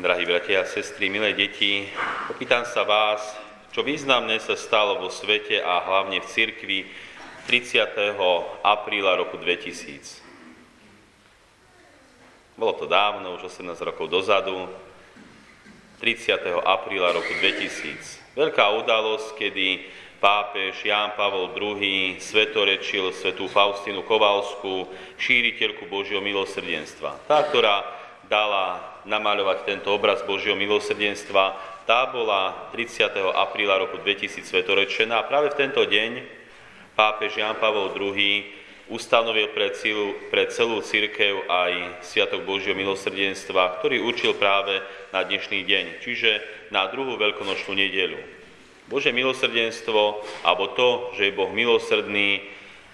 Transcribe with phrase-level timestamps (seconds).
[0.00, 1.84] Drahí bratia a sestry, milé deti,
[2.32, 3.20] opýtam sa vás,
[3.68, 6.88] čo významné sa stalo vo svete a hlavne v cirkvi
[7.44, 8.16] 30.
[8.64, 10.24] apríla roku 2000.
[12.56, 14.72] Bolo to dávno, už 18 rokov dozadu,
[16.00, 16.48] 30.
[16.48, 18.40] apríla roku 2000.
[18.40, 19.84] Veľká udalosť, kedy
[20.16, 24.88] pápež Ján Pavol II svetorečil svetú Faustinu Kovalskú,
[25.20, 27.28] šíriteľku Božieho milosrdenstva.
[27.28, 33.10] Tá, ktorá dala namaľovať tento obraz Božieho milosrdenstva, tá bola 30.
[33.34, 36.22] apríla roku 2000 svetorečená a práve v tento deň
[36.94, 38.14] pápež Jan Pavol II
[38.86, 44.78] ustanovil pre celú, pre celú církev aj Sviatok Božieho milosrdenstva, ktorý určil práve
[45.10, 46.30] na dnešný deň, čiže
[46.70, 48.18] na druhú veľkonočnú nedelu.
[48.86, 52.42] Bože milosrdenstvo, alebo to, že je Boh milosrdný,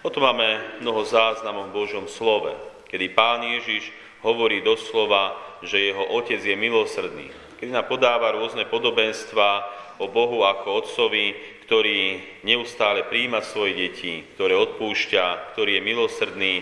[0.00, 2.52] o tom máme mnoho záznamov v Božom slove,
[2.88, 3.88] kedy Pán Ježiš
[4.24, 7.28] hovorí doslova, že jeho otec je milosrdný.
[7.56, 9.64] Keď nám podáva rôzne podobenstva
[9.96, 11.32] o Bohu ako otcovi,
[11.64, 16.54] ktorý neustále príjima svoje deti, ktoré odpúšťa, ktorý je milosrdný.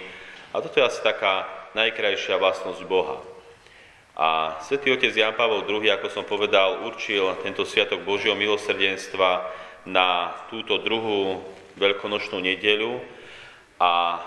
[0.54, 3.18] A toto je asi taká najkrajšia vlastnosť Boha.
[4.14, 9.50] A svätý otec Jan Pavel II, ako som povedal, určil tento sviatok Božieho milosrdenstva
[9.90, 11.42] na túto druhú
[11.74, 13.02] veľkonočnú nedeľu
[13.82, 14.22] a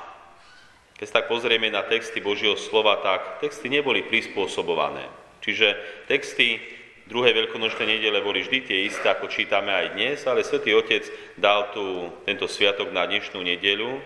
[0.98, 5.06] keď sa tak pozrieme na texty Božieho slova, tak texty neboli prispôsobované.
[5.45, 5.78] Čiže
[6.09, 6.58] texty
[7.06, 11.06] druhej veľkonočnej nedele boli vždy tie isté, ako čítame aj dnes, ale Svetý Otec
[11.38, 14.02] dal tu tento sviatok na dnešnú nedeľu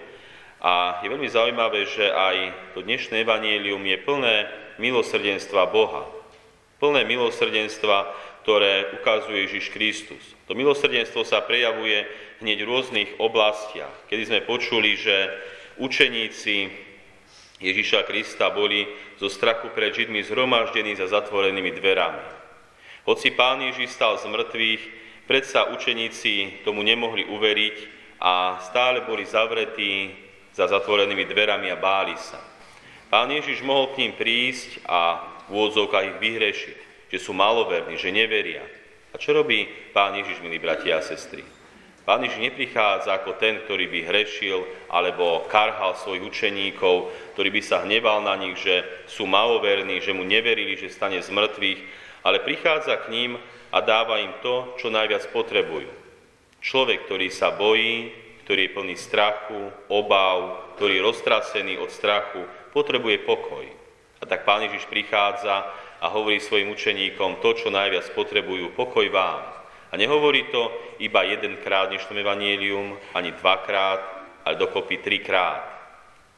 [0.61, 2.37] a je veľmi zaujímavé, že aj
[2.77, 4.35] to dnešné evanílium je plné
[4.77, 6.05] milosrdenstva Boha.
[6.77, 8.13] Plné milosrdenstva,
[8.45, 10.21] ktoré ukazuje Ježiš Kristus.
[10.45, 12.05] To milosrdenstvo sa prejavuje
[12.41, 13.93] hneď v rôznych oblastiach.
[14.09, 15.29] Kedy sme počuli, že
[15.81, 16.69] učeníci
[17.61, 18.85] Ježiša Krista boli
[19.17, 22.25] zo strachu pred Židmi zhromaždení za zatvorenými dverami.
[23.05, 24.81] Hoci pán Ježiš stal z mŕtvych,
[25.25, 27.77] predsa učeníci tomu nemohli uveriť
[28.21, 30.13] a stále boli zavretí
[30.53, 32.37] za zatvorenými dverami a báli sa.
[33.09, 36.77] Pán Ježiš mohol k ním prísť a v úvodzovkách ich vyhrešiť,
[37.09, 38.63] že sú maloverní, že neveria.
[39.11, 41.60] A čo robí pán Ježiš, milí bratia a sestry?
[42.01, 47.85] Pán Ježiš neprichádza ako ten, ktorý by hrešil alebo karhal svojich učeníkov, ktorý by sa
[47.85, 51.79] hneval na nich, že sú maloverní, že mu neverili, že stane z mŕtvych,
[52.25, 53.31] ale prichádza k ním
[53.69, 55.89] a dáva im to, čo najviac potrebujú.
[56.61, 58.09] Človek, ktorý sa bojí,
[58.45, 62.41] ktorý je plný strachu, obav, ktorý je roztrasený od strachu,
[62.73, 63.65] potrebuje pokoj.
[64.21, 65.69] A tak Pán Ježiš prichádza
[66.01, 69.60] a hovorí svojim učeníkom to, čo najviac potrebujú, pokoj vám.
[69.91, 70.71] A nehovorí to
[71.03, 73.99] iba jedenkrát v dnešnom evanílium, ani dvakrát,
[74.47, 75.67] ale dokopy trikrát.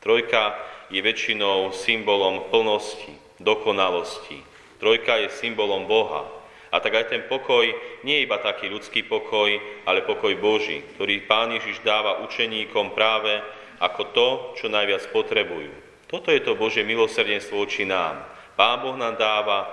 [0.01, 0.57] Trojka
[0.89, 4.41] je väčšinou symbolom plnosti, dokonalosti.
[4.81, 6.25] Trojka je symbolom Boha.
[6.73, 7.69] A tak aj ten pokoj
[8.01, 9.53] nie je iba taký ľudský pokoj,
[9.85, 13.37] ale pokoj Boží, ktorý Pán Ježiš dáva učeníkom práve
[13.77, 14.27] ako to,
[14.57, 15.69] čo najviac potrebujú.
[16.09, 18.25] Toto je to Bože milosrdenstvo voči nám.
[18.57, 19.69] Pán Boh nám dáva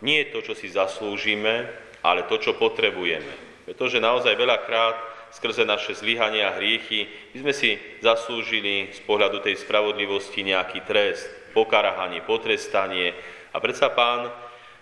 [0.00, 1.68] nie to, čo si zaslúžime,
[2.02, 3.64] ale to, čo potrebujeme.
[3.68, 4.96] Pretože naozaj veľakrát
[5.30, 7.04] skrze naše zlyhania a hriechy
[7.36, 7.70] by sme si
[8.00, 13.12] zaslúžili z pohľadu tej spravodlivosti nejaký trest, pokarahanie, potrestanie.
[13.52, 14.32] A predsa pán,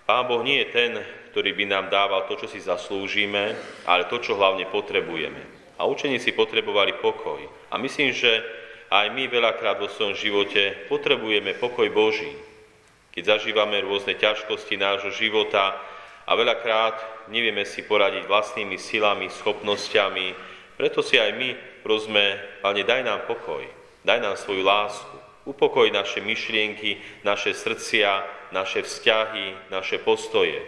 [0.07, 0.93] pán Boh nie je ten,
[1.35, 5.43] ktorý by nám dával to, čo si zaslúžime, ale to, čo hlavne potrebujeme.
[5.77, 7.43] A učeníci potrebovali pokoj.
[7.69, 8.41] A myslím, že
[8.89, 12.31] aj my veľakrát vo svojom živote potrebujeme pokoj Boží.
[13.13, 15.77] Keď zažívame rôzne ťažkosti nášho života,
[16.27, 20.27] a veľakrát nevieme si poradiť vlastnými silami, schopnosťami.
[20.75, 21.49] Preto si aj my
[21.87, 23.63] prosme, Pane, daj nám pokoj,
[24.03, 25.17] daj nám svoju lásku,
[25.47, 30.59] upokoj naše myšlienky, naše srdcia, naše vzťahy, naše postoje,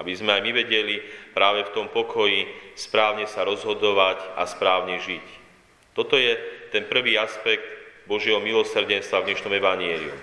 [0.00, 1.04] aby sme aj my vedeli
[1.36, 5.26] práve v tom pokoji správne sa rozhodovať a správne žiť.
[5.92, 6.40] Toto je
[6.72, 7.68] ten prvý aspekt
[8.08, 10.16] Božieho milosrdenstva v dnešnom evanieliu.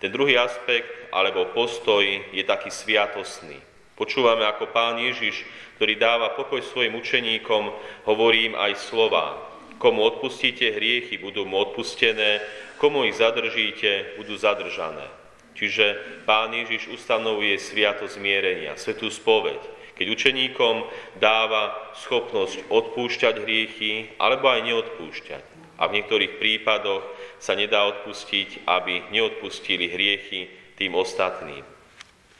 [0.00, 2.00] Ten druhý aspekt, alebo postoj,
[2.32, 3.69] je taký sviatosný.
[4.00, 5.44] Počúvame, ako pán Ježiš,
[5.76, 7.68] ktorý dáva pokoj svojim učeníkom,
[8.08, 9.36] hovorí im aj slova.
[9.76, 12.40] Komu odpustíte hriechy, budú mu odpustené,
[12.80, 15.04] komu ich zadržíte, budú zadržané.
[15.52, 19.60] Čiže pán Ježiš ustanovuje sviato zmierenia, svetú spoveď,
[19.92, 20.88] keď učeníkom
[21.20, 25.44] dáva schopnosť odpúšťať hriechy alebo aj neodpúšťať.
[25.76, 27.04] A v niektorých prípadoch
[27.36, 30.48] sa nedá odpustiť, aby neodpustili hriechy
[30.80, 31.79] tým ostatným.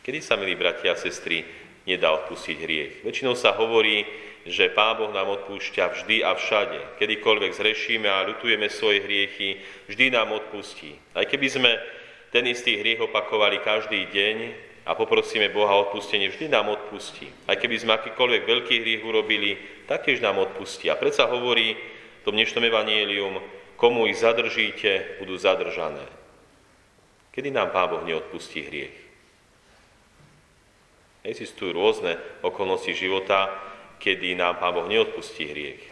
[0.01, 1.45] Kedy sa, milí bratia a sestry,
[1.85, 2.93] nedá odpustiť hriech?
[3.05, 4.09] Väčšinou sa hovorí,
[4.49, 6.97] že Pán Boh nám odpúšťa vždy a všade.
[6.97, 9.61] Kedykoľvek zrešíme a ľutujeme svoje hriechy,
[9.93, 10.97] vždy nám odpustí.
[11.13, 11.71] Aj keby sme
[12.33, 14.37] ten istý hriech opakovali každý deň
[14.89, 17.29] a poprosíme Boha o odpustenie, vždy nám odpustí.
[17.45, 20.89] Aj keby sme akýkoľvek veľký hriech urobili, taktiež nám odpustí.
[20.89, 23.37] A predsa hovorí v tom dnešnom evanielium,
[23.77, 26.09] komu ich zadržíte, budú zadržané.
[27.37, 29.10] Kedy nám Pán Boh neodpustí hriech?
[31.21, 33.53] Existujú rôzne okolnosti života,
[34.01, 35.85] kedy nám Pán Boh neodpustí hriech.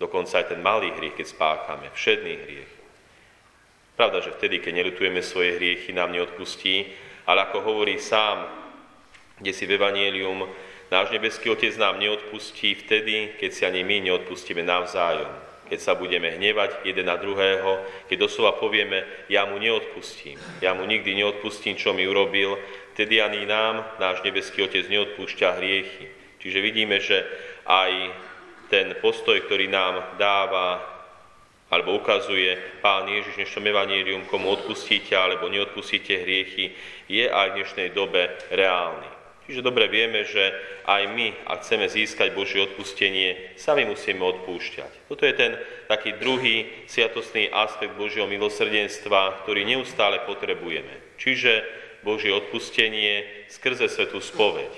[0.00, 2.72] Dokonca aj ten malý hriech, keď spáchame, všedný hriech.
[3.98, 6.86] Pravda, že vtedy, keď nelutujeme svoje hriechy, nám neodpustí,
[7.28, 8.46] ale ako hovorí sám,
[9.36, 10.48] kde si v Evangelium,
[10.88, 15.28] náš nebeský Otec nám neodpustí vtedy, keď si ani my neodpustíme navzájom.
[15.68, 20.88] Keď sa budeme hnevať jeden na druhého, keď doslova povieme, ja mu neodpustím, ja mu
[20.88, 22.56] nikdy neodpustím, čo mi urobil,
[22.98, 26.10] vtedy ani nám náš nebeský Otec neodpúšťa hriechy.
[26.42, 27.22] Čiže vidíme, že
[27.62, 28.10] aj
[28.66, 30.82] ten postoj, ktorý nám dáva
[31.70, 36.74] alebo ukazuje Pán Ježiš v dnešnom evanílium, komu odpustíte alebo neodpustíte hriechy,
[37.06, 39.06] je aj v dnešnej dobe reálny.
[39.46, 40.50] Čiže dobre vieme, že
[40.82, 45.06] aj my, ak chceme získať Božie odpustenie, sami musíme odpúšťať.
[45.06, 45.54] Toto je ten
[45.86, 51.14] taký druhý sviatostný aspekt Božieho milosrdenstva, ktorý neustále potrebujeme.
[51.14, 54.70] Čiže Božie odpustenie skrze svetú spoveď.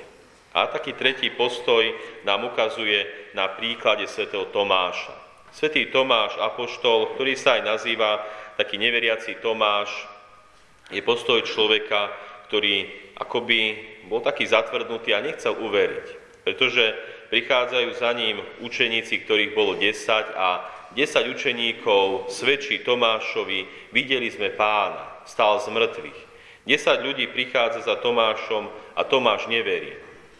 [0.51, 1.95] A taký tretí postoj
[2.27, 3.07] nám ukazuje
[3.39, 5.15] na príklade svätého Tomáša.
[5.55, 8.23] Svetý Tomáš, apoštol, ktorý sa aj nazýva
[8.59, 9.91] taký neveriaci Tomáš,
[10.91, 12.11] je postoj človeka,
[12.51, 13.61] ktorý akoby
[14.11, 16.07] bol taký zatvrdnutý a nechcel uveriť.
[16.43, 16.99] Pretože
[17.31, 20.67] prichádzajú za ním učeníci, ktorých bolo 10 a
[20.99, 26.30] 10 učeníkov svedčí Tomášovi, videli sme pána, stál z mŕtvych.
[26.71, 29.91] 10 ľudí prichádza za Tomášom a Tomáš neverí.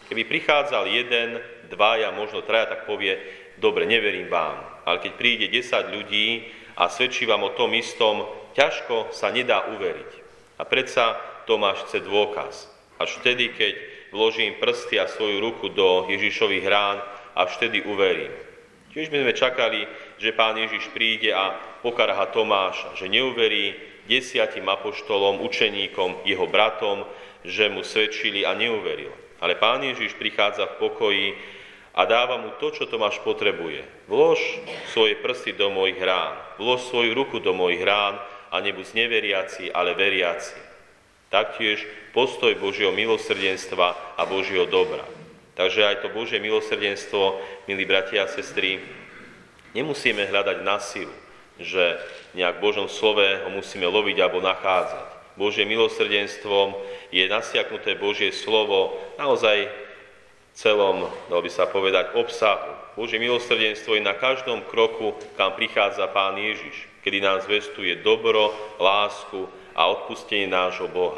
[0.07, 3.19] Keby prichádzal jeden, dvaja, možno traja, tak povie,
[3.59, 8.25] dobre, neverím vám ale keď príde 10 ľudí a svedčí vám o tom istom,
[8.57, 10.11] ťažko sa nedá uveriť.
[10.57, 12.69] A predsa Tomáš chce dôkaz.
[13.01, 13.73] Až vtedy, keď
[14.13, 17.01] vložím prsty a svoju ruku do Ježišových rán,
[17.33, 18.33] až vtedy uverím.
[18.91, 19.79] Tiež by sme čakali,
[20.19, 23.73] že pán Ježiš príde a pokarha Tomáša, že neuverí
[24.11, 27.07] desiatim apoštolom, učeníkom, jeho bratom,
[27.47, 29.15] že mu svedčili a neuveril.
[29.39, 31.27] Ale pán Ježiš prichádza v pokoji
[31.95, 33.87] a dáva mu to, čo Tomáš potrebuje.
[34.11, 34.39] Vlož
[34.91, 38.19] svoje prsty do mojich rán, vlož svoju ruku do mojich rán
[38.51, 40.59] a nebuď neveriaci, ale veriaci.
[41.31, 45.07] Taktiež postoj Božieho milosrdenstva a Božieho dobra.
[45.55, 48.83] Takže aj to Božie milosrdenstvo, milí bratia a sestry,
[49.71, 51.11] nemusíme hľadať na silu,
[51.59, 51.99] že
[52.37, 55.07] nejak v Božom slove ho musíme loviť alebo nachádzať.
[55.39, 56.75] Božie milosrdenstvom
[57.09, 59.71] je nasiaknuté Božie slovo naozaj
[60.51, 62.75] celom, dalo by sa povedať, obsahu.
[62.99, 69.47] Božie milosrdenstvo je na každom kroku, kam prichádza Pán Ježiš, kedy nám zvestuje dobro, lásku
[69.71, 71.17] a odpustenie nášho Boha.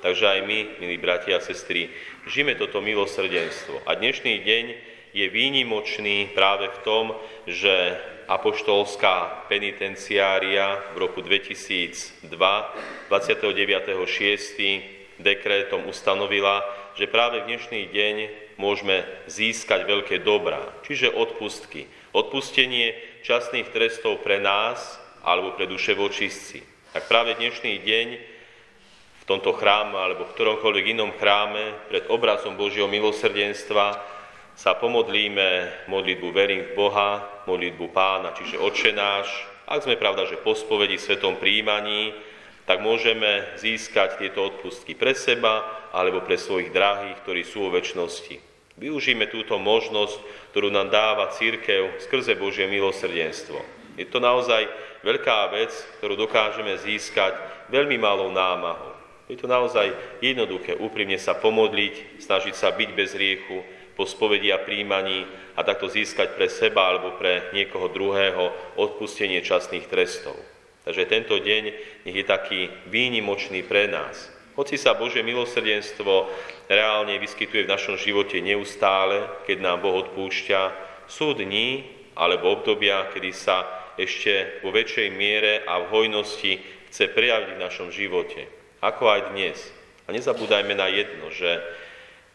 [0.00, 1.92] Takže aj my, milí bratia a sestry,
[2.24, 3.84] žijeme toto milosrdenstvo.
[3.84, 4.64] A dnešný deň
[5.12, 7.04] je výnimočný práve v tom,
[7.44, 7.98] že
[8.30, 12.30] apoštolská penitenciária v roku 2002,
[13.10, 15.18] 29.6.
[15.18, 16.62] dekrétom ustanovila,
[16.94, 18.16] že práve v dnešný deň
[18.54, 21.90] môžeme získať veľké dobrá, čiže odpustky.
[22.14, 22.94] Odpustenie
[23.26, 24.78] časných trestov pre nás
[25.26, 26.62] alebo pre duše vočistci.
[26.94, 28.08] Tak práve dnešný deň
[29.20, 34.19] v tomto chráme alebo v ktoromkoľvek inom chráme pred obrazom Božieho milosrdenstva
[34.60, 39.32] sa pomodlíme modlitbu verím v Boha, modlitbu Pána, čiže Otče náš.
[39.64, 42.12] Ak sme pravda, že po spovedi svetom príjmaní,
[42.68, 45.64] tak môžeme získať tieto odpustky pre seba
[45.96, 48.36] alebo pre svojich drahých, ktorí sú vo väčšnosti.
[48.76, 53.56] Využíme túto možnosť, ktorú nám dáva církev skrze Božie milosrdenstvo.
[53.96, 54.68] Je to naozaj
[55.00, 55.72] veľká vec,
[56.04, 57.32] ktorú dokážeme získať
[57.72, 58.92] veľmi malou námahou.
[59.24, 59.88] Je to naozaj
[60.20, 63.62] jednoduché, úprimne sa pomodliť, snažiť sa byť bez riechu,
[64.00, 68.48] po spovedi a príjmaní a takto získať pre seba alebo pre niekoho druhého
[68.80, 70.40] odpustenie časných trestov.
[70.88, 71.62] Takže tento deň
[72.08, 74.32] nech je taký výnimočný pre nás.
[74.56, 76.32] Hoci sa Božie milosrdenstvo
[76.72, 80.60] reálne vyskytuje v našom živote neustále, keď nám Boh odpúšťa,
[81.04, 81.84] sú dní
[82.16, 83.68] alebo obdobia, kedy sa
[84.00, 86.56] ešte vo väčšej miere a v hojnosti
[86.88, 88.48] chce prejaviť v našom živote.
[88.80, 89.60] Ako aj dnes.
[90.08, 91.60] A nezabúdajme na jedno, že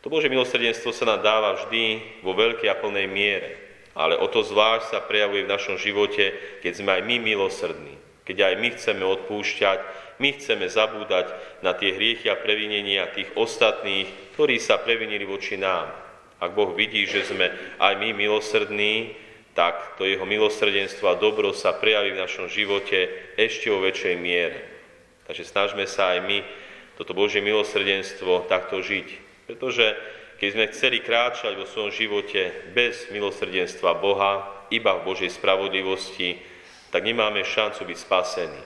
[0.06, 3.58] to Božie milosrdenstvo sa nám dáva vždy vo veľkej a plnej miere.
[3.98, 7.96] Ale o to zvlášť sa prejavuje v našom živote, keď sme aj my milosrdní.
[8.22, 9.80] Keď aj my chceme odpúšťať
[10.20, 11.28] my chceme zabúdať
[11.60, 15.92] na tie hriechy a previnenia tých ostatných, ktorí sa previnili voči nám.
[16.40, 19.16] Ak Boh vidí, že sme aj my milosrdní,
[19.56, 23.08] tak to jeho milosrdenstvo a dobro sa prejaví v našom živote
[23.40, 24.60] ešte o väčšej miere.
[25.28, 26.38] Takže snažme sa aj my
[27.00, 29.25] toto Božie milosrdenstvo takto žiť.
[29.46, 29.96] Pretože
[30.36, 36.42] keď sme chceli kráčať vo svojom živote bez milosrdenstva Boha, iba v Božej spravodlivosti,
[36.92, 38.64] tak nemáme šancu byť spasení.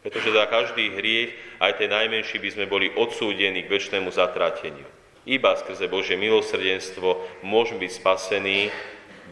[0.00, 4.88] Pretože za každý hriech, aj ten najmenší, by sme boli odsúdení k väčšnému zatrateniu.
[5.28, 8.72] Iba skrze Božie milosrdenstvo môžeme byť spasení,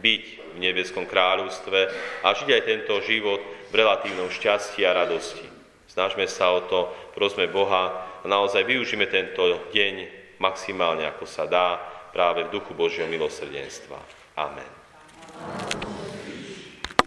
[0.05, 1.79] byť v nebeskom kráľovstve
[2.21, 5.45] a žiť aj tento život v relatívnom šťastí a radosti.
[5.89, 9.41] Snažme sa o to, prosme Boha a naozaj využíme tento
[9.73, 11.77] deň maximálne ako sa dá
[12.09, 13.99] práve v duchu Božieho milosrdenstva.
[14.39, 14.78] Amen.